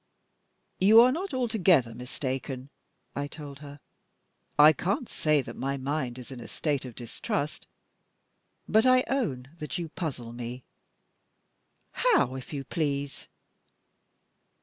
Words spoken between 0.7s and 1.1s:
"You